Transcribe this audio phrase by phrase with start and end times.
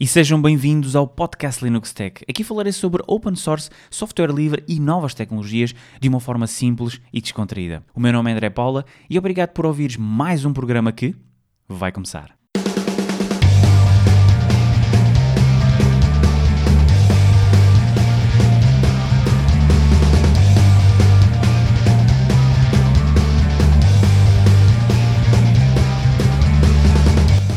[0.00, 2.24] e sejam bem-vindos ao podcast Linux Tech.
[2.28, 7.20] Aqui falarei sobre open source, software livre e novas tecnologias de uma forma simples e
[7.20, 7.82] descontraída.
[7.94, 11.16] O meu nome é André Paula e obrigado por ouvires mais um programa que
[11.68, 12.37] vai começar.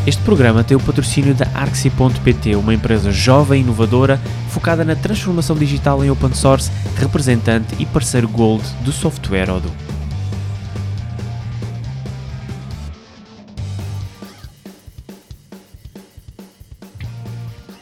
[0.06, 5.56] Este programa tem o patrocínio da Arxi.pt, uma empresa jovem e inovadora focada na transformação
[5.56, 9.72] digital em open source, representante e parceiro Gold do software Odoo.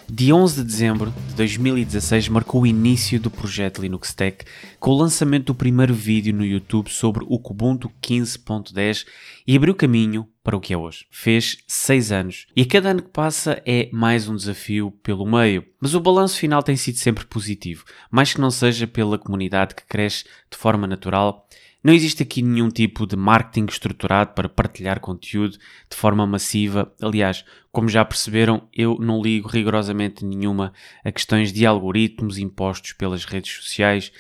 [0.10, 4.44] Dia 11 de dezembro de 2016 marcou o início do projeto Linux Tech
[4.78, 9.08] com o lançamento do primeiro vídeo no YouTube sobre o Kubuntu 15.10
[9.48, 11.06] e abriu caminho para o que é hoje.
[11.10, 12.46] Fez 6 anos.
[12.54, 16.38] E a cada ano que passa é mais um desafio pelo meio, mas o balanço
[16.38, 20.86] final tem sido sempre positivo, mais que não seja pela comunidade que cresce de forma
[20.86, 21.48] natural
[21.82, 25.58] não existe aqui nenhum tipo de marketing estruturado para partilhar conteúdo
[25.90, 26.94] de forma massiva.
[27.02, 30.74] Aliás, como já perceberam, eu não ligo rigorosamente nenhuma
[31.06, 34.12] a questões de algoritmos impostos pelas redes sociais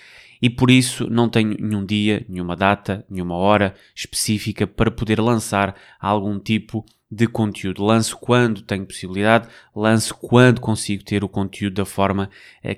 [0.41, 5.75] e por isso não tenho nenhum dia, nenhuma data, nenhuma hora específica para poder lançar
[5.99, 7.83] algum tipo de conteúdo.
[7.83, 12.29] Lanço quando tenho possibilidade, lanço quando consigo ter o conteúdo da forma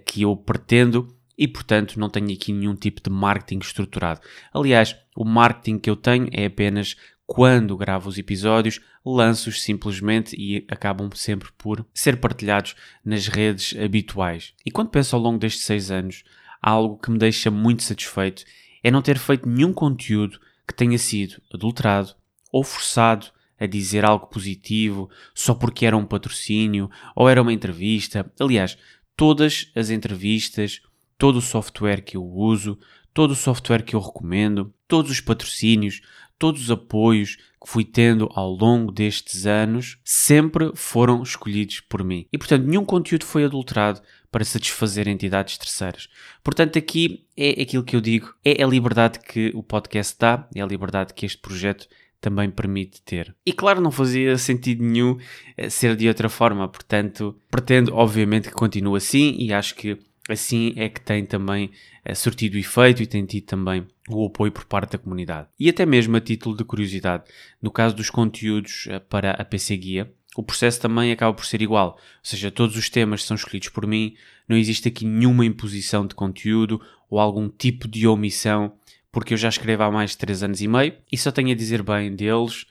[0.06, 1.08] que eu pretendo
[1.42, 4.22] e, portanto, não tenho aqui nenhum tipo de marketing estruturado.
[4.54, 10.64] Aliás, o marketing que eu tenho é apenas quando gravo os episódios, lanço-os simplesmente e
[10.70, 14.54] acabam sempre por ser partilhados nas redes habituais.
[14.64, 16.24] E quando penso ao longo destes seis anos,
[16.62, 18.44] algo que me deixa muito satisfeito
[18.84, 22.14] é não ter feito nenhum conteúdo que tenha sido adulterado
[22.52, 23.26] ou forçado
[23.60, 28.32] a dizer algo positivo só porque era um patrocínio ou era uma entrevista.
[28.40, 28.78] Aliás,
[29.18, 30.82] todas as entrevistas,
[31.22, 32.80] todo o software que eu uso,
[33.14, 36.02] todo o software que eu recomendo, todos os patrocínios,
[36.40, 42.26] todos os apoios que fui tendo ao longo destes anos sempre foram escolhidos por mim.
[42.34, 44.02] E portanto, nenhum conteúdo foi adulterado
[44.32, 46.10] para satisfazer entidades terceiras.
[46.44, 50.60] Portanto, aqui é aquilo que eu digo: é a liberdade que o podcast dá, é
[50.60, 51.88] a liberdade que este projeto
[52.20, 53.36] também permite ter.
[53.46, 55.20] E claro, não fazia sentido nenhum
[55.56, 60.00] eh, ser de outra forma, portanto, pretendo obviamente que continue assim e acho que
[60.30, 61.72] assim é que tem também
[62.04, 65.48] é, surtido efeito e tem tido também o apoio por parte da comunidade.
[65.60, 67.24] E até mesmo a título de curiosidade,
[67.62, 71.62] no caso dos conteúdos eh, para a PC Guia, o processo também acaba por ser
[71.62, 74.16] igual, ou seja, todos os temas são escolhidos por mim,
[74.48, 78.74] não existe aqui nenhuma imposição de conteúdo ou algum tipo de omissão,
[79.12, 81.56] porque eu já escrevo há mais de 3 anos e meio e só tenho a
[81.56, 82.66] dizer bem deles,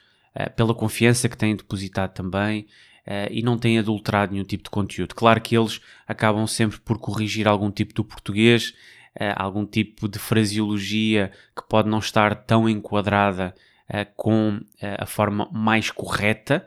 [0.57, 2.67] pela confiança que têm depositado também,
[3.31, 5.15] e não têm adulterado nenhum tipo de conteúdo.
[5.15, 8.75] Claro que eles acabam sempre por corrigir algum tipo do português,
[9.17, 13.55] uh, algum tipo de fraseologia que pode não estar tão enquadrada
[13.89, 14.61] uh, com
[14.99, 16.67] a forma mais correta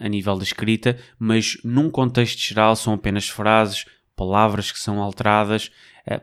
[0.00, 3.84] a nível da escrita, mas num contexto geral são apenas frases,
[4.16, 5.70] palavras que são alteradas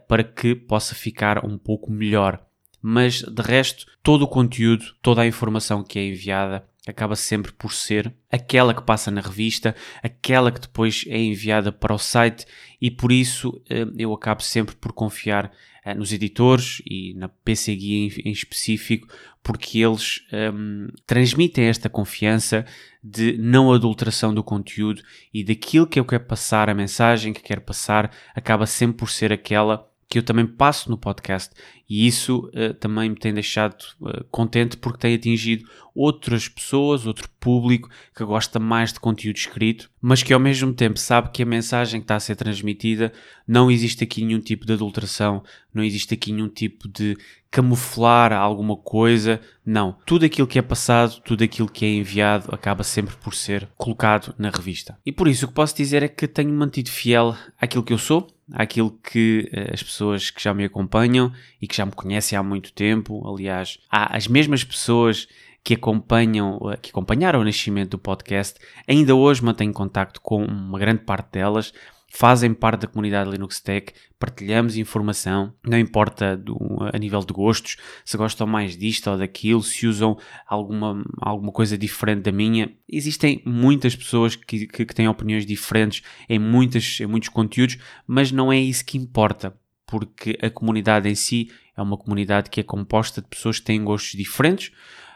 [0.09, 2.43] para que possa ficar um pouco melhor.
[2.81, 7.73] Mas de resto, todo o conteúdo, toda a informação que é enviada acaba sempre por
[7.73, 12.45] ser aquela que passa na revista, aquela que depois é enviada para o site
[12.81, 15.51] e por isso eh, eu acabo sempre por confiar
[15.83, 19.07] eh, nos editores e na PC Guia em, específico,
[19.41, 22.65] porque eles um, ehm, transmitem esta confiança
[23.03, 25.01] de não adulteração do conteúdo
[25.33, 29.31] e daquilo que eu quero passar, a mensagem que quero passar, acaba sempre por ser
[29.31, 31.53] aquela que eu também passo no podcast.
[31.87, 37.29] E isso uh, também me tem deixado uh, contente porque tem atingido outras pessoas, outro
[37.39, 41.45] público que gosta mais de conteúdo escrito, mas que ao mesmo tempo sabe que a
[41.45, 43.13] mensagem que está a ser transmitida
[43.47, 47.15] não existe aqui nenhum tipo de adulteração, não existe aqui nenhum tipo de
[47.51, 49.97] camuflar alguma coisa, não.
[50.05, 54.33] Tudo aquilo que é passado, tudo aquilo que é enviado acaba sempre por ser colocado
[54.37, 54.97] na revista.
[55.05, 57.97] E por isso o que posso dizer é que tenho mantido fiel àquilo que eu
[57.97, 61.31] sou, àquilo que uh, as pessoas que já me acompanham
[61.61, 65.27] e que já me conhecem há muito tempo, aliás, há as mesmas pessoas
[65.63, 70.77] que acompanham, uh, que acompanharam o nascimento do podcast, ainda hoje mantenho contacto com uma
[70.77, 71.73] grande parte delas
[72.09, 76.57] fazem parte da comunidade Linux Tech, partilhamos informação, não importa do,
[76.91, 80.17] a nível de gostos, se gostam mais disto ou daquilo, se usam
[80.47, 82.73] alguma, alguma coisa diferente da minha.
[82.87, 88.31] Existem muitas pessoas que, que, que têm opiniões diferentes em, muitas, em muitos conteúdos, mas
[88.31, 92.63] não é isso que importa, porque a comunidade em si é uma comunidade que é
[92.63, 94.71] composta de pessoas que têm gostos diferentes,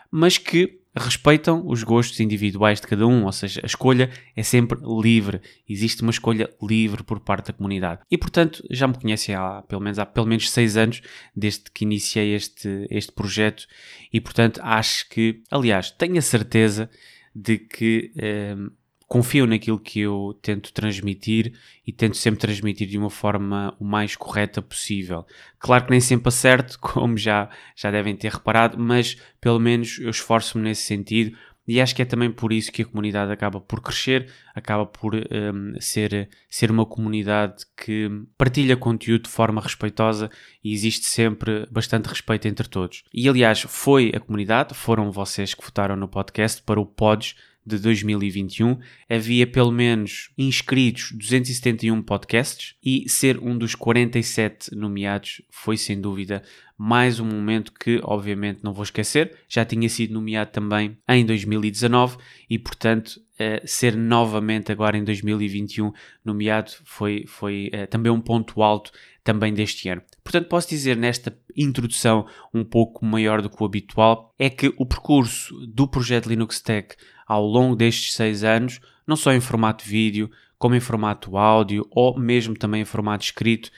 [0.09, 4.79] mas que respeitam os gostos individuais de cada um, ou seja, a escolha é sempre
[5.01, 5.41] livre.
[5.67, 8.01] Existe uma escolha livre por parte da comunidade.
[8.09, 11.01] E portanto, já me conhecem há pelo menos há pelo menos seis anos
[11.35, 13.65] desde que iniciei este, este projeto
[14.11, 16.89] e portanto acho que, aliás, tenho a certeza
[17.35, 18.11] de que
[18.55, 18.69] um,
[19.07, 21.53] confio naquilo que eu tento transmitir
[21.85, 25.25] e tento sempre transmitir de uma forma o mais correta possível.
[25.59, 30.09] Claro que nem sempre acerto, como já, já devem ter reparado, mas pelo menos eu
[30.09, 33.81] esforço-me nesse sentido e acho que é também por isso que a comunidade acaba por
[33.81, 40.29] crescer, acaba por um, ser, ser uma comunidade que partilha conteúdo de forma respeitosa
[40.61, 43.03] e existe sempre bastante respeito entre todos.
[43.13, 47.35] E aliás, foi a comunidade, foram vocês que votaram no podcast para o Pods
[47.65, 48.77] de 2021,
[49.09, 56.43] havia pelo menos inscritos 271 podcasts e ser um dos 47 nomeados foi sem dúvida
[56.77, 59.37] mais um momento que obviamente não vou esquecer.
[59.47, 62.17] Já tinha sido nomeado também em 2019
[62.49, 65.93] e portanto uh, ser novamente agora em 2021
[66.25, 68.91] nomeado foi, foi uh, também um ponto alto
[69.23, 70.01] também deste ano.
[70.23, 74.85] Portanto, posso dizer nesta introdução um pouco maior do que o habitual, é que o
[74.85, 80.29] percurso do projeto Linux Tech ao longo destes seis anos, não só em formato vídeo,
[80.57, 83.71] como em formato áudio ou mesmo também em formato escrito,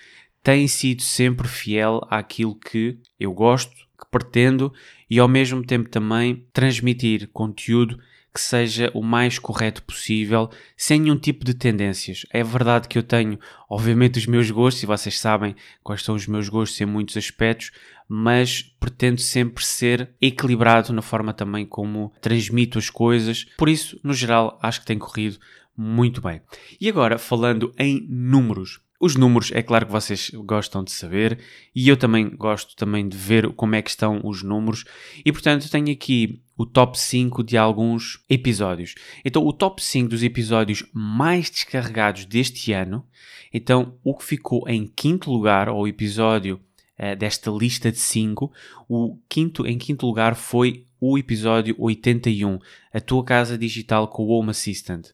[0.44, 4.72] tem sido sempre fiel àquilo que eu gosto, que pretendo
[5.10, 8.00] e ao mesmo tempo também transmitir conteúdo
[8.36, 12.26] que seja o mais correto possível, sem nenhum tipo de tendências.
[12.30, 16.28] É verdade que eu tenho, obviamente, os meus gostos, e vocês sabem quais são os
[16.28, 17.72] meus gostos em muitos aspectos,
[18.10, 23.46] mas pretendo sempre ser equilibrado na forma também como transmito as coisas.
[23.58, 25.40] Por isso, no geral, acho que tem corrido
[25.76, 26.42] muito bem.
[26.80, 28.82] E agora, falando em números.
[29.00, 31.40] Os números, é claro que vocês gostam de saber
[31.76, 34.86] e eu também gosto também de ver como é que estão os números
[35.26, 38.96] e portanto tenho aqui o top 5 de alguns episódios.
[39.24, 43.06] Então o top 5 dos episódios mais descarregados deste ano,
[43.54, 46.60] então o que ficou em quinto lugar, ou episódio
[46.98, 48.52] uh, desta lista de 5,
[48.88, 52.60] o quinto, em quinto lugar foi o episódio 81,
[52.94, 55.10] A Tua Casa Digital com o Home Assistant.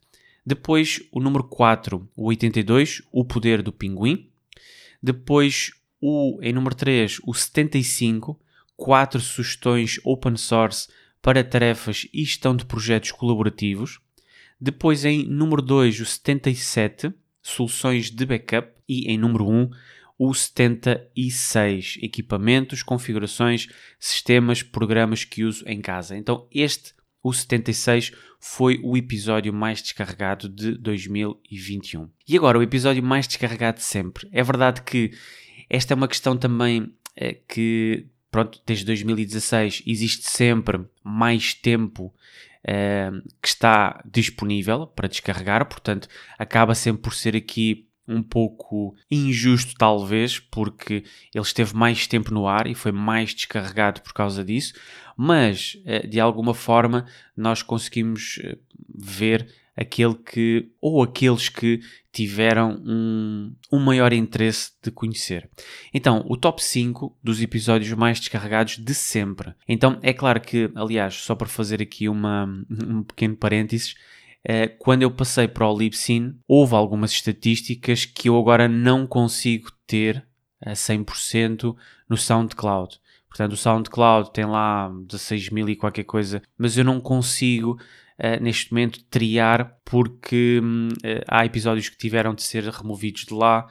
[0.46, 4.30] Depois, o número 4, o 82, O Poder do Pinguim.
[5.02, 8.40] Depois, o, em número 3, o 75,
[8.76, 10.88] 4 sugestões open source
[11.22, 14.00] para tarefas e gestão de projetos colaborativos.
[14.60, 18.72] Depois, em número 2, o 77, soluções de backup.
[18.88, 19.70] E em número 1,
[20.18, 23.68] o 76, equipamentos, configurações,
[23.98, 26.18] sistemas, programas que uso em casa.
[26.18, 26.94] Então, este
[27.24, 28.12] o 76
[28.44, 32.10] foi o episódio mais descarregado de 2021.
[32.28, 34.28] E agora, o episódio mais descarregado de sempre.
[34.32, 35.12] É verdade que
[35.70, 42.12] esta é uma questão também é, que, pronto, desde 2016 existe sempre mais tempo
[42.64, 46.08] é, que está disponível para descarregar, portanto,
[46.38, 51.04] acaba sempre por ser aqui um pouco injusto, talvez, porque
[51.34, 54.74] ele esteve mais tempo no ar e foi mais descarregado por causa disso,
[55.18, 57.06] mas eh, de alguma forma
[57.36, 58.58] nós conseguimos eh,
[58.94, 61.80] ver aquele que, ou aqueles que
[62.12, 65.50] tiveram um, um maior interesse de conhecer.
[65.94, 69.54] Então, o top 5 dos episódios mais descarregados de sempre.
[69.68, 73.96] Então, é claro que, aliás, só para fazer aqui uma, um pequeno parênteses,
[74.80, 80.26] quando eu passei para o Libsyn, houve algumas estatísticas que eu agora não consigo ter
[80.64, 81.76] a 100%
[82.10, 83.00] no SoundCloud.
[83.28, 87.80] Portanto, o SoundCloud tem lá 16 mil e qualquer coisa, mas eu não consigo
[88.20, 93.68] uh, neste momento triar porque uh, há episódios que tiveram de ser removidos de lá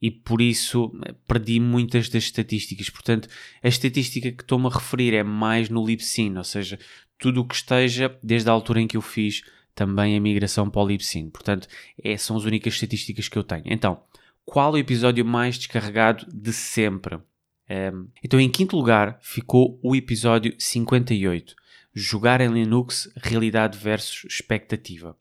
[0.00, 0.92] e por isso
[1.26, 2.88] perdi muitas das estatísticas.
[2.88, 3.28] Portanto,
[3.62, 6.78] a estatística que estou-me a referir é mais no Libsyn, ou seja,
[7.18, 9.42] tudo o que esteja desde a altura em que eu fiz
[9.80, 11.30] também a migração para o Libsyn.
[11.30, 11.66] Portanto,
[12.04, 13.62] essas são as únicas estatísticas que eu tenho.
[13.64, 14.02] Então,
[14.44, 17.16] qual o episódio mais descarregado de sempre?
[17.16, 21.56] Um, então, em quinto lugar ficou o episódio 58,
[21.94, 25.16] Jogar em Linux, Realidade versus Expectativa.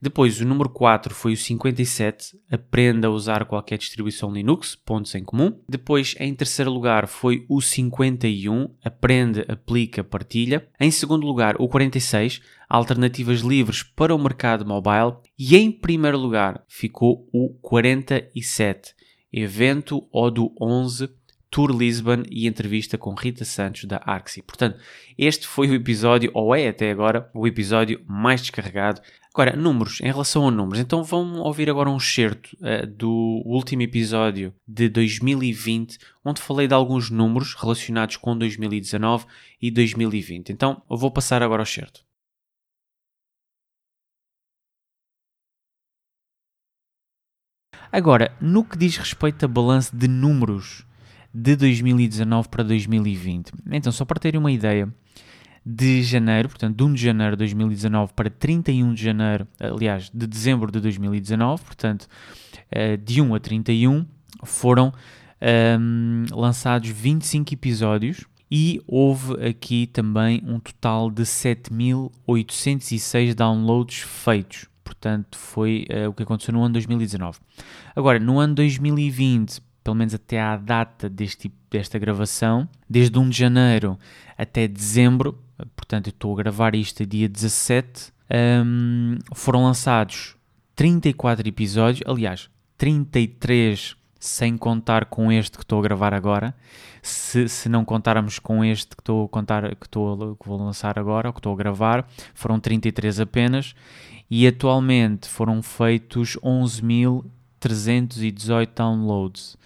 [0.00, 5.22] Depois, o número 4 foi o 57, Aprenda a usar qualquer distribuição Linux, pontos em
[5.22, 5.60] comum.
[5.68, 10.68] Depois, em terceiro lugar, foi o 51, Aprende, Aplica, Partilha.
[10.80, 15.16] Em segundo lugar, o 46, Alternativas livres para o mercado mobile.
[15.38, 18.94] E em primeiro lugar ficou o 47,
[19.32, 21.08] Evento ou do 11
[21.52, 24.40] Tour Lisbon e entrevista com Rita Santos da Arxi.
[24.40, 24.80] Portanto,
[25.18, 29.02] este foi o episódio, ou é até agora, o episódio mais descarregado.
[29.34, 33.82] Agora, números, em relação a números, então vamos ouvir agora um excerto uh, do último
[33.82, 39.26] episódio de 2020, onde falei de alguns números relacionados com 2019
[39.60, 40.52] e 2020.
[40.54, 42.02] Então, eu vou passar agora ao excerto.
[47.92, 50.86] Agora, no que diz respeito a balanço de números
[51.34, 53.52] de 2019 para 2020.
[53.70, 54.92] Então, só para terem uma ideia,
[55.64, 60.26] de janeiro, portanto, de 1 de janeiro de 2019 para 31 de janeiro, aliás, de
[60.26, 62.08] dezembro de 2019, portanto,
[62.70, 64.04] eh, de 1 a 31,
[64.42, 64.92] foram um,
[65.40, 74.66] ehm, lançados 25 episódios e houve aqui também um total de 7.806 downloads feitos.
[74.84, 77.38] Portanto, foi uh, o que aconteceu no ano 2019.
[77.96, 83.38] Agora, no ano 2020, pelo menos até à data deste, desta gravação, desde 1 de
[83.38, 83.98] janeiro
[84.36, 85.38] até dezembro,
[85.76, 88.12] portanto eu estou a gravar isto dia 17,
[88.64, 90.36] um, foram lançados
[90.74, 92.48] 34 episódios, aliás,
[92.78, 96.54] 33 sem contar com este que estou a gravar agora.
[97.02, 100.96] Se, se não contarmos com este que estou a contar, que, estou, que vou lançar
[100.96, 103.74] agora, ou que estou a gravar, foram 33 apenas.
[104.30, 107.24] E atualmente foram feitos 11.000
[107.62, 109.56] 318 downloads,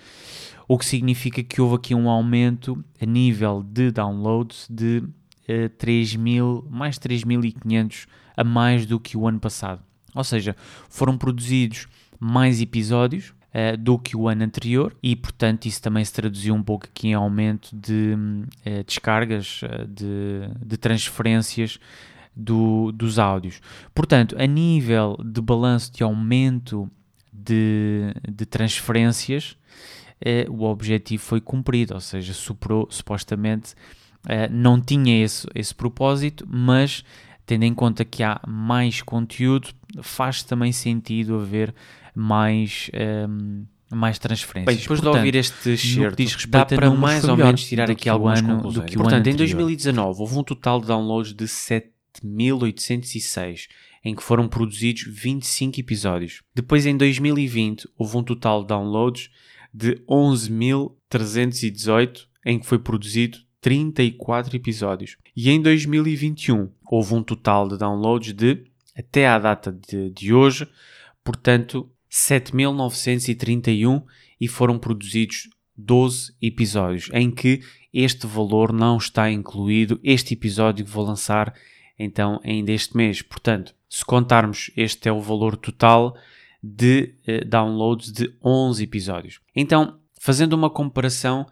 [0.68, 5.12] o que significa que houve aqui um aumento a nível de downloads de uh,
[5.48, 9.80] eh, 3.000, mais 3.500 a mais do que o ano passado.
[10.14, 10.54] Ou seja,
[10.90, 11.88] foram produzidos
[12.20, 16.62] mais episódios uh, do que o ano anterior e, portanto, isso também se traduziu um
[16.62, 21.78] pouco aqui em aumento de uh, descargas, de, de transferências
[22.36, 23.62] do, dos áudios.
[23.94, 26.90] Portanto, a nível de balanço de aumento
[27.44, 29.56] de, de transferências,
[30.20, 33.74] eh, o objetivo foi cumprido, ou seja, superou, supostamente
[34.28, 37.04] eh, não tinha esse, esse propósito, mas
[37.44, 39.68] tendo em conta que há mais conteúdo,
[40.02, 41.74] faz também sentido haver
[42.14, 42.90] mais.
[42.92, 44.74] Ehm, mais transferências.
[44.74, 47.88] Bem, depois Portanto, de ouvir este excerto, diz respeito dá para mais ou menos tirar
[47.88, 48.84] aqui algumas ano, conclusões.
[48.84, 53.68] Do que Portanto, em 2019 houve um total de downloads de 7.806
[54.06, 56.42] em que foram produzidos 25 episódios.
[56.54, 59.28] Depois, em 2020, houve um total de downloads
[59.74, 65.16] de 11.318, em que foi produzido 34 episódios.
[65.34, 68.62] E em 2021, houve um total de downloads de,
[68.96, 70.68] até à data de, de hoje,
[71.24, 74.04] portanto, 7.931
[74.40, 77.60] e foram produzidos 12 episódios, em que
[77.92, 81.52] este valor não está incluído, este episódio que vou lançar
[81.98, 83.22] então ainda este mês.
[83.22, 86.16] Portanto, se contarmos, este é o valor total
[86.62, 89.40] de uh, downloads de 11 episódios.
[89.54, 91.46] Então, fazendo uma comparação,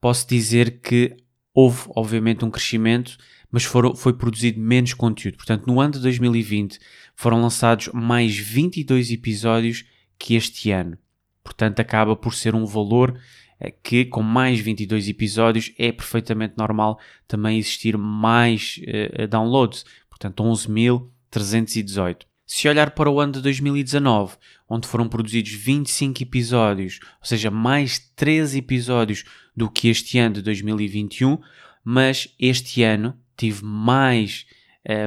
[0.00, 1.16] posso dizer que
[1.54, 3.16] houve, obviamente, um crescimento,
[3.50, 5.36] mas foram, foi produzido menos conteúdo.
[5.36, 6.78] Portanto, no ano de 2020
[7.16, 9.84] foram lançados mais 22 episódios
[10.18, 10.98] que este ano.
[11.42, 13.47] Portanto, acaba por ser um valor eh,
[13.82, 18.80] que com mais 22 episódios é perfeitamente normal também existir mais
[19.22, 19.84] uh, downloads.
[20.08, 22.26] Portanto, 11 mil 318.
[22.46, 24.36] Se olhar para o ano de 2019,
[24.68, 29.24] onde foram produzidos 25 episódios, ou seja, mais 13 episódios
[29.54, 31.38] do que este ano de 2021,
[31.84, 34.46] mas este ano tive mais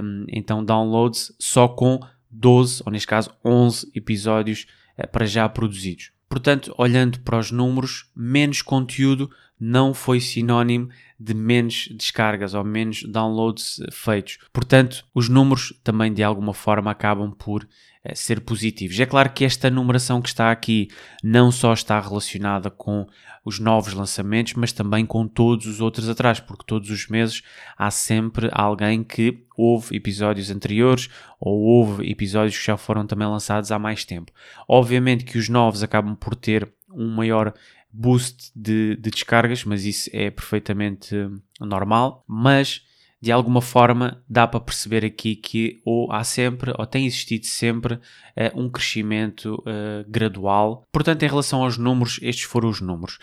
[0.04, 4.68] um, então downloads só com 12, ou neste caso 11 episódios
[4.98, 6.12] uh, para já produzidos.
[6.32, 9.30] Portanto, olhando para os números, menos conteúdo
[9.62, 10.90] não foi sinónimo
[11.20, 14.40] de menos descargas ou menos downloads feitos.
[14.52, 17.68] Portanto, os números também de alguma forma acabam por
[18.04, 19.00] eh, ser positivos.
[19.00, 20.88] É claro que esta numeração que está aqui
[21.24, 23.06] não só está relacionada com
[23.46, 27.44] os novos lançamentos, mas também com todos os outros atrás, porque todos os meses
[27.78, 31.08] há sempre alguém que houve episódios anteriores
[31.40, 34.32] ou houve episódios que já foram também lançados há mais tempo.
[34.68, 37.54] Obviamente que os novos acabam por ter um maior
[37.92, 41.16] boost de, de descargas, mas isso é perfeitamente
[41.60, 42.24] normal.
[42.28, 42.82] Mas
[43.22, 47.94] de alguma forma dá para perceber aqui que ou há sempre, ou tem existido sempre,
[47.94, 48.00] uh,
[48.56, 50.88] um crescimento uh, gradual.
[50.92, 53.20] Portanto, em relação aos números, estes foram os números.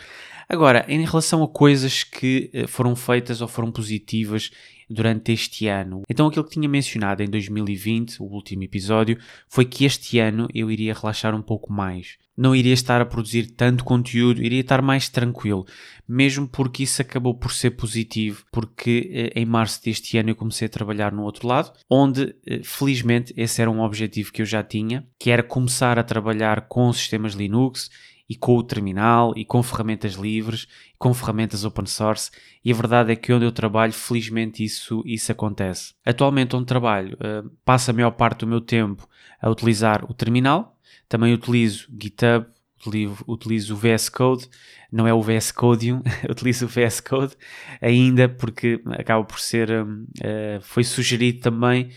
[0.49, 4.53] Agora, em relação a coisas que uh, foram feitas ou foram positivas
[4.88, 9.18] durante este ano, então aquilo que tinha mencionado em 2020, o último episódio,
[9.49, 12.16] foi que este ano eu iria relaxar um pouco mais.
[12.37, 15.66] Não iria estar a produzir tanto conteúdo, iria estar mais tranquilo,
[16.07, 20.66] mesmo porque isso acabou por ser positivo, porque eh, em março deste ano eu comecei
[20.66, 24.62] a trabalhar no outro lado, onde eh, felizmente esse era um objetivo que eu já
[24.62, 27.90] tinha, que era começar a trabalhar com sistemas Linux
[28.28, 30.68] e com o terminal e com ferramentas livres,
[30.99, 32.30] com ferramentas open source
[32.64, 35.94] e a verdade é que onde eu trabalho, felizmente isso, isso acontece.
[36.04, 39.08] Atualmente onde trabalho, uh, passo a maior parte do meu tempo
[39.40, 40.76] a utilizar o terminal,
[41.08, 42.47] também utilizo GitHub,
[42.78, 44.49] utilizo, utilizo o VS Code,
[44.92, 47.37] não é o VS Codium, utilizo o VS Code
[47.80, 51.90] ainda porque acaba por ser, uh, foi sugerido também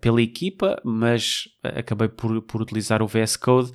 [0.00, 3.72] pela equipa, mas acabei por, por utilizar o VS Code,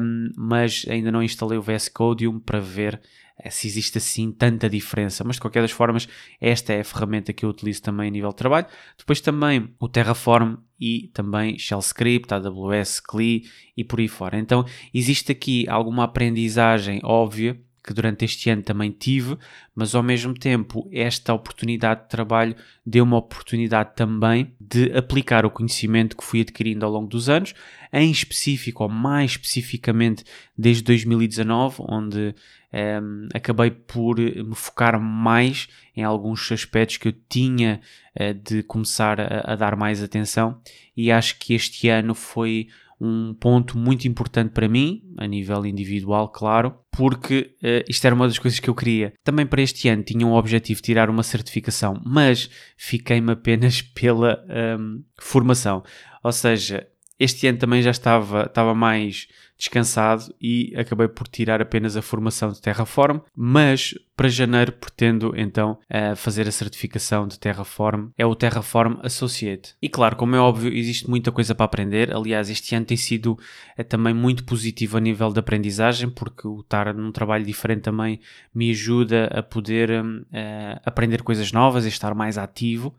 [0.00, 3.00] um, mas ainda não instalei o VS Codium para ver
[3.38, 6.08] eh, se existe assim tanta diferença, mas de qualquer das formas,
[6.40, 8.66] esta é a ferramenta que eu utilizo também a nível de trabalho.
[8.98, 13.44] Depois também o Terraform e também Shell Script, AWS CLI
[13.76, 14.38] e por aí fora.
[14.38, 19.36] Então existe aqui alguma aprendizagem óbvia que durante este ano também tive,
[19.74, 22.54] mas ao mesmo tempo esta oportunidade de trabalho
[22.86, 27.54] deu uma oportunidade também de aplicar o conhecimento que fui adquirindo ao longo dos anos,
[27.92, 30.24] em específico, ou mais especificamente
[30.56, 32.32] desde 2019, onde um,
[32.72, 37.80] ehm, acabei por me focar mais em alguns aspectos que eu tinha
[38.18, 40.60] uh, de começar a, a dar mais atenção,
[40.96, 42.68] e acho que este ano foi
[43.04, 48.28] um ponto muito importante para mim, a nível individual, claro, porque uh, isto era uma
[48.28, 49.12] das coisas que eu queria.
[49.24, 54.38] Também para este ano tinha um objetivo de tirar uma certificação, mas fiquei-me apenas pela
[54.78, 55.82] um, formação.
[56.22, 56.86] Ou seja,
[57.18, 59.26] este ano também já estava, estava mais
[59.62, 65.78] descansado e acabei por tirar apenas a formação de Terraform, mas para janeiro pretendo então
[65.90, 69.74] uh, fazer a certificação de Terraform, é o Terraform Associate.
[69.80, 72.14] E claro, como é óbvio, existe muita coisa para aprender.
[72.14, 73.38] Aliás, este ano tem sido
[73.78, 78.20] uh, também muito positivo a nível de aprendizagem, porque o estar num trabalho diferente também
[78.54, 82.94] me ajuda a poder uh, aprender coisas novas e estar mais ativo.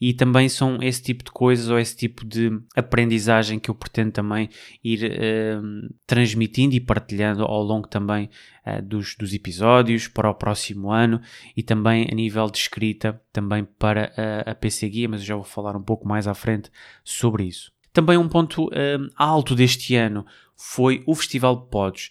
[0.00, 4.12] E também são esse tipo de coisas ou esse tipo de aprendizagem que eu pretendo
[4.12, 4.50] também
[4.82, 5.10] ir
[6.06, 8.30] transmitindo e partilhando ao longo também
[8.64, 11.20] uh, dos, dos episódios para o próximo ano
[11.56, 15.34] e também a nível de escrita também para a, a PC Guia, mas eu já
[15.34, 16.70] vou falar um pouco mais à frente
[17.04, 17.72] sobre isso.
[17.92, 22.10] Também um ponto uh, alto deste ano foi o Festival de Pods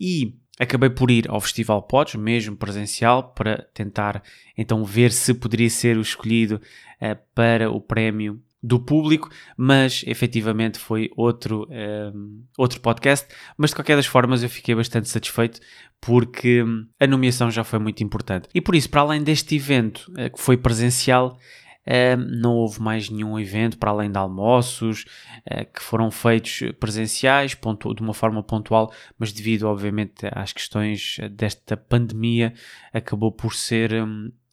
[0.00, 4.22] e acabei por ir ao Festival Pods, mesmo presencial, para tentar
[4.56, 6.60] então ver se poderia ser o escolhido
[7.00, 13.28] uh, para o prémio do público, mas efetivamente foi outro, um, ehm, outro podcast.
[13.56, 15.60] Mas de qualquer das formas eu fiquei bastante satisfeito
[16.00, 18.48] porque hum, a nomeação já foi muito importante.
[18.52, 21.38] E por isso, para além deste evento uh, que foi presencial,
[21.86, 25.04] uh, não houve mais nenhum evento para além de almoços
[25.46, 27.56] uh, que foram feitos presenciais
[27.94, 32.52] de uma forma pontual, mas devido, obviamente, às questões desta pandemia,
[32.92, 33.92] acabou por ser.
[33.94, 34.45] Um, uh,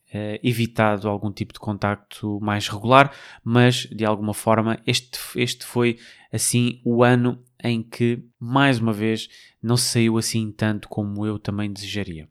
[0.44, 3.12] evitado algum tipo de contacto mais regular,
[3.44, 5.98] mas de alguma forma este, este foi
[6.32, 9.30] assim o ano em que, mais uma vez,
[9.62, 12.28] não saiu assim tanto como eu também desejaria.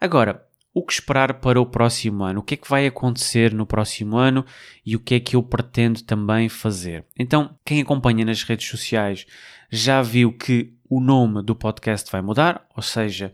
[0.00, 2.40] Agora, o que esperar para o próximo ano?
[2.40, 4.44] O que é que vai acontecer no próximo ano
[4.84, 7.04] e o que é que eu pretendo também fazer?
[7.18, 9.26] Então, quem acompanha nas redes sociais
[9.70, 13.32] já viu que o nome do podcast vai mudar, ou seja,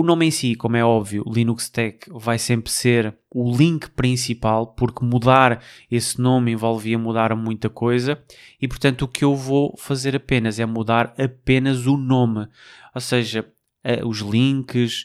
[0.00, 4.68] o nome em si, como é óbvio, Linux Tech vai sempre ser o link principal,
[4.74, 8.22] porque mudar esse nome envolvia mudar muita coisa,
[8.62, 12.46] e portanto o que eu vou fazer apenas é mudar apenas o nome,
[12.94, 13.44] ou seja,
[14.06, 15.04] os links,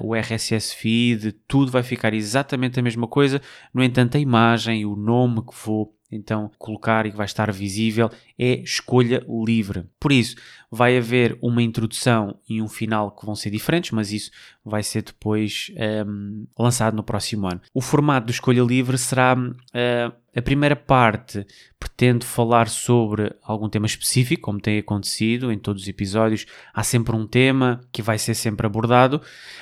[0.00, 3.42] o RSS feed, tudo vai ficar exatamente a mesma coisa,
[3.74, 8.10] no entanto a imagem, o nome que vou então colocar e que vai estar visível
[8.38, 9.84] é escolha livre.
[9.98, 10.36] Por isso,
[10.70, 14.30] vai haver uma introdução e um final que vão ser diferentes, mas isso
[14.64, 15.70] vai ser depois
[16.06, 17.60] um, lançado no próximo ano.
[17.72, 21.46] O formato do escolha livre será uh, a primeira parte
[21.78, 27.14] pretendo falar sobre algum tema específico, como tem acontecido em todos os episódios, há sempre
[27.14, 29.20] um tema que vai ser sempre abordado,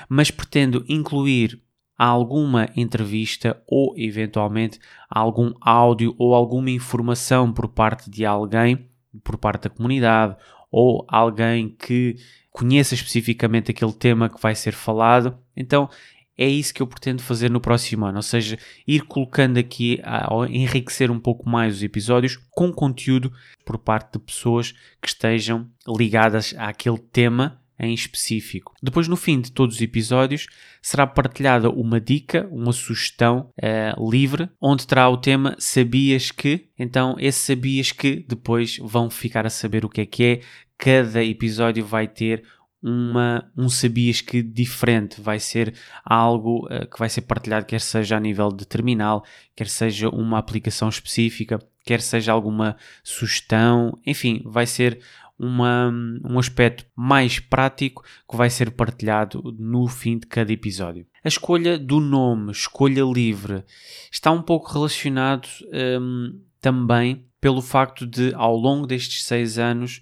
[0.09, 1.61] mas pretendo incluir
[2.05, 8.89] alguma entrevista ou eventualmente algum áudio ou alguma informação por parte de alguém,
[9.23, 10.37] por parte da comunidade
[10.69, 12.17] ou alguém que
[12.51, 15.39] conheça especificamente aquele tema que vai ser falado.
[15.57, 15.89] Então
[16.37, 20.29] é isso que eu pretendo fazer no próximo ano, ou seja, ir colocando aqui, a,
[20.49, 23.33] enriquecer um pouco mais os episódios com conteúdo
[23.65, 28.73] por parte de pessoas que estejam ligadas àquele tema em específico.
[28.81, 30.47] Depois, no fim de todos os episódios,
[30.81, 36.69] será partilhada uma dica, uma sugestão uh, livre, onde terá o tema Sabias que?
[36.79, 40.41] Então, esse Sabias que depois vão ficar a saber o que é que é.
[40.79, 42.45] Cada episódio vai ter
[42.83, 45.73] uma, um sabias que diferente, vai ser
[46.05, 50.39] algo uh, que vai ser partilhado, quer seja a nível de terminal, quer seja uma
[50.39, 55.01] aplicação específica, quer seja alguma sugestão, enfim, vai ser
[55.43, 55.93] uma,
[56.25, 61.05] um aspecto mais prático que vai ser partilhado no fim de cada episódio.
[61.25, 63.65] A escolha do nome, escolha livre,
[64.11, 65.49] está um pouco relacionado
[66.01, 70.01] um, também pelo facto de, ao longo destes seis anos,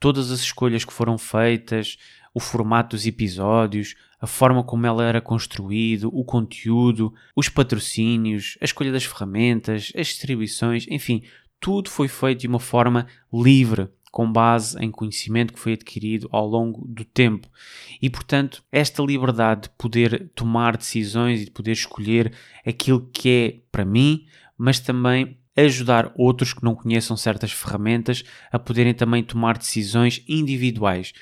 [0.00, 1.96] todas as escolhas que foram feitas,
[2.34, 8.64] o formato dos episódios, a forma como ela era construído, o conteúdo, os patrocínios, a
[8.64, 11.22] escolha das ferramentas, as distribuições, enfim,
[11.60, 16.46] tudo foi feito de uma forma livre, com base em conhecimento que foi adquirido ao
[16.46, 17.48] longo do tempo.
[18.02, 22.32] E, portanto, esta liberdade de poder tomar decisões e de poder escolher
[22.66, 24.26] aquilo que é para mim,
[24.58, 31.12] mas também ajudar outros que não conheçam certas ferramentas a poderem também tomar decisões individuais.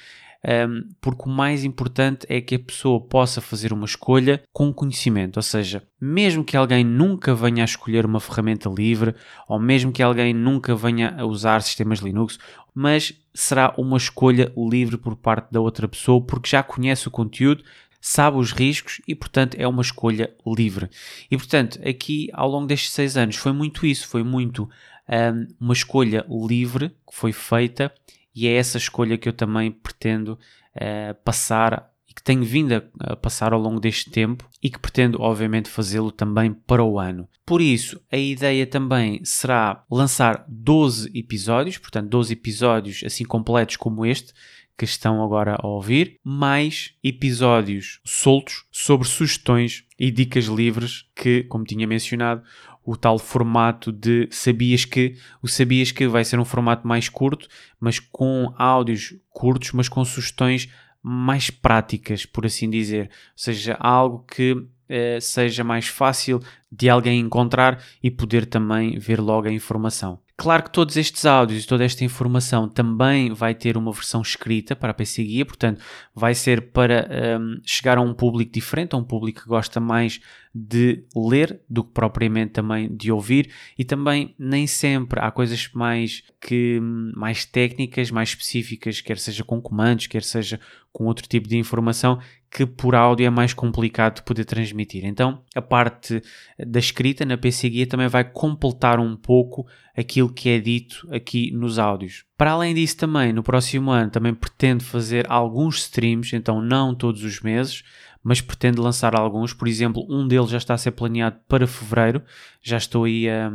[0.47, 5.37] Um, porque o mais importante é que a pessoa possa fazer uma escolha com conhecimento,
[5.37, 9.15] ou seja, mesmo que alguém nunca venha a escolher uma ferramenta livre,
[9.49, 12.39] ou mesmo que alguém nunca venha a usar sistemas Linux,
[12.73, 17.65] mas será uma escolha livre por parte da outra pessoa, porque já conhece o conteúdo,
[18.01, 20.89] sabe os riscos e, portanto, é uma escolha livre.
[21.29, 24.71] E, portanto, aqui ao longo destes seis anos foi muito isso, foi muito
[25.09, 27.93] um, uma escolha livre que foi feita
[28.39, 30.39] e é essa escolha que eu também pretendo
[30.77, 34.79] uh, passar e que tenho vindo a, a, passar ao longo deste tempo e que
[34.79, 37.29] pretendo, obviamente, fazê-lo também para o ano.
[37.45, 44.07] Por isso, a ideia também será lançar 12 episódios, portanto, 12 episódios assim completos como
[44.07, 44.33] este,
[44.77, 51.65] que estão agora a ouvir, mais episódios soltos sobre sugestões e dicas livres que, como
[51.65, 52.45] tinha mencionado,
[52.89, 57.47] o tal formato de sabias que, o sabias que vai ser um formato mais curto,
[57.79, 60.71] mas com áudios curtos, mas com sugestões
[61.03, 66.41] mais práticas, por assim dizer, ou seja, algo que eh, seja mais fácil
[66.73, 70.19] de alguém encontrar e poder também ver logo a informação.
[70.35, 74.77] Claro que todos estes áudios e toda esta informação também vai ter uma versão escrita
[74.77, 75.83] para a PC Guia, portanto,
[76.15, 80.21] vai ser para um, chegar a um público diferente, a um público que gosta mais
[80.67, 86.23] de ler do que propriamente também de ouvir e também nem sempre há coisas mais
[86.41, 86.81] que
[87.15, 90.59] mais técnicas, mais específicas, quer seja com comandos, quer seja
[90.93, 92.19] com outro tipo de informação
[92.51, 95.05] que por áudio é mais complicado de poder transmitir.
[95.05, 96.23] Então, a parte
[96.59, 99.67] da escrita na PC Guia também vai completar um pouco
[99.97, 102.25] aquilo que é dito aqui nos áudios.
[102.37, 107.23] Para além disso, também no próximo ano também pretendo fazer alguns streams, então não todos
[107.23, 107.85] os meses,
[108.29, 109.55] mas pretendo lançar alguns.
[109.55, 112.23] Por exemplo, um deles já está a ser planeado para fevereiro.
[112.61, 113.51] Já estou aí a,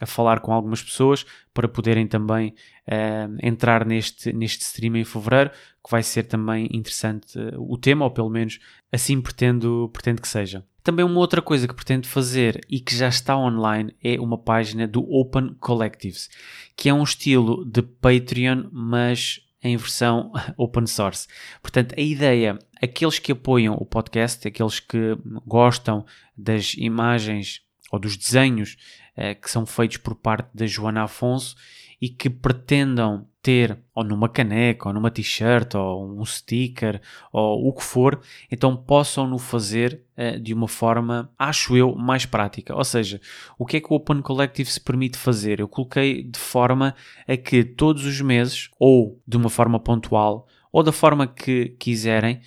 [0.00, 2.54] a falar com algumas pessoas para poderem também
[2.88, 8.06] uh, entrar neste, neste stream em fevereiro, que vai ser também interessante uh, o tema,
[8.06, 8.60] ou pelo menos
[8.90, 10.64] assim pretendo, pretendo que seja.
[10.82, 14.88] Também uma outra coisa que pretendo fazer e que já está online é uma página
[14.88, 16.30] do Open Collectives,
[16.74, 21.26] que é um estilo de Patreon, mas em versão open source.
[21.62, 26.04] Portanto, a ideia, aqueles que apoiam o podcast, aqueles que gostam
[26.36, 28.76] das imagens ou dos desenhos
[29.16, 31.56] eh, que são feitos por parte da Joana Afonso
[32.00, 36.98] e que pretendam ter ou numa caneca, ou numa t-shirt, ou um sticker,
[37.30, 38.18] ou o que for,
[38.50, 42.74] então possam no fazer uh, de uma forma, acho eu, mais prática.
[42.74, 43.20] Ou seja,
[43.58, 45.60] o que é que o Open Collective se permite fazer?
[45.60, 46.94] Eu coloquei de forma
[47.28, 52.40] a que todos os meses, ou de uma forma pontual, ou da forma que quiserem,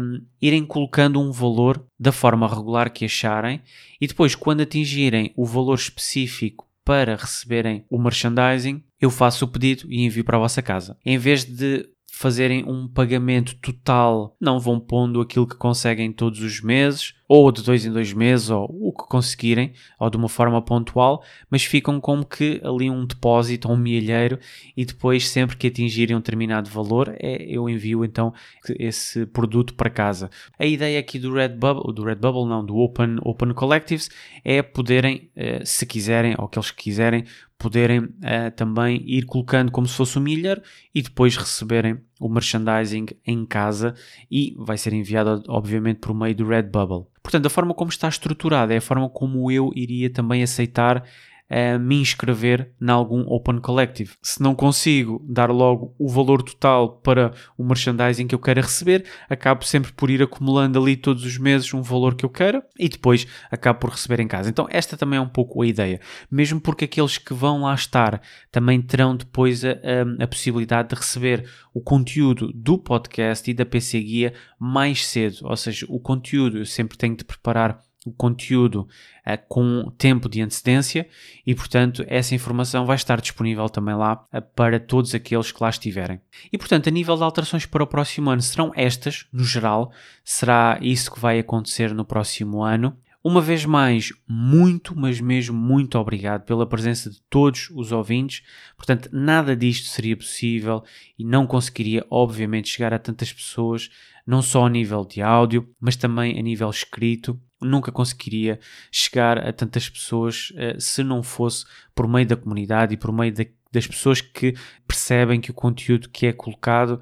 [0.00, 3.62] um, irem colocando um valor da forma regular que acharem
[4.00, 9.90] e depois, quando atingirem o valor específico para receberem o merchandising, eu faço o pedido
[9.90, 10.96] e envio para a vossa casa.
[11.04, 16.60] Em vez de fazerem um pagamento total, não vão pondo aquilo que conseguem todos os
[16.60, 20.60] meses, ou de dois em dois meses, ou o que conseguirem, ou de uma forma
[20.60, 24.38] pontual, mas ficam como que ali um depósito um milheiro
[24.76, 28.34] e depois, sempre que atingirem um determinado valor, é, eu envio então
[28.78, 30.30] esse produto para casa.
[30.58, 34.10] A ideia aqui do Redbubble, do Redbubble não, do Open, Open Collectives,
[34.44, 37.24] é poderem, eh, se quiserem, ou que quiserem,
[37.62, 40.60] poderem uh, também ir colocando como se fosse um milheiro
[40.92, 43.94] e depois receberem o merchandising em casa
[44.28, 47.06] e vai ser enviado obviamente por meio do Redbubble.
[47.22, 51.04] Portanto, a forma como está estruturada é a forma como eu iria também aceitar
[51.52, 54.12] uh, me inscrever em algum Open Collective.
[54.22, 59.04] Se não consigo dar logo o valor total para o merchandising que eu queira receber,
[59.28, 62.88] acabo sempre por ir acumulando ali todos os meses um valor que eu queira e
[62.88, 64.48] depois acabo por receber em casa.
[64.48, 66.00] Então, esta também é um pouco a ideia.
[66.30, 70.94] Mesmo porque aqueles que vão lá estar também terão depois a, a, a possibilidade de
[70.94, 75.40] receber o conteúdo do podcast e da PC Guia mais cedo.
[75.42, 78.88] Ou seja, o conteúdo eu sempre tenho de preparar o conteúdo
[79.26, 81.08] uh, com tempo de antecedência
[81.46, 85.70] e, portanto, essa informação vai estar disponível também lá uh, para todos aqueles que lá
[85.70, 86.20] estiverem.
[86.52, 89.92] E, portanto, a nível de alterações para o próximo ano serão estas, no geral,
[90.24, 92.96] será isso que vai acontecer no próximo ano.
[93.24, 98.42] Uma vez mais, muito, mas mesmo muito obrigado pela presença de todos os ouvintes.
[98.76, 100.82] Portanto, nada disto seria possível
[101.16, 103.88] e não conseguiria, obviamente, chegar a tantas pessoas,
[104.26, 107.40] não só a nível de áudio, mas também a nível escrito.
[107.60, 108.58] Nunca conseguiria
[108.90, 113.32] chegar a tantas pessoas uh, se não fosse por meio da comunidade e por meio
[113.32, 114.54] de, das pessoas que
[114.86, 117.00] percebem que o conteúdo que é colocado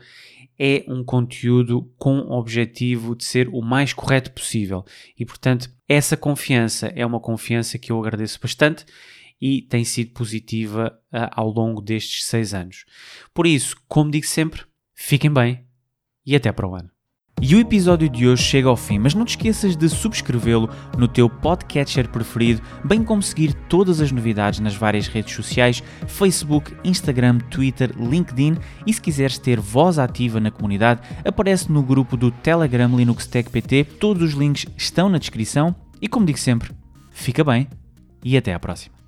[0.58, 4.84] é um conteúdo com o objetivo de ser o mais correto possível.
[5.18, 8.84] E, portanto, essa confiança é uma confiança que eu agradeço bastante
[9.40, 12.84] e tem sido positiva uh, ao longo destes seis anos.
[13.32, 14.62] Por isso, como digo sempre,
[14.94, 15.66] fiquem bem
[16.26, 16.90] e até para o ano.
[17.42, 21.08] E o episódio de hoje chega ao fim, mas não te esqueças de subscrevê-lo no
[21.08, 27.38] teu podcatcher preferido, bem como seguir todas as novidades nas várias redes sociais, Facebook, Instagram,
[27.38, 32.94] Twitter, LinkedIn e se quiseres ter voz ativa na comunidade, aparece no grupo do Telegram
[32.94, 36.70] Linux Tech PT, todos os links estão na descrição e como digo sempre,
[37.10, 37.66] fica bem
[38.22, 38.99] e até à próxima.